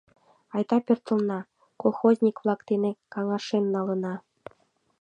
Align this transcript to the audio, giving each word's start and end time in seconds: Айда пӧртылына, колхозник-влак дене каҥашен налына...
Айда 0.55 0.77
пӧртылына, 0.85 1.39
колхозник-влак 1.81 2.61
дене 2.69 2.91
каҥашен 3.13 3.65
налына... 3.75 4.15